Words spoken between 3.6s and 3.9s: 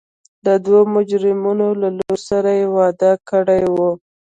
و.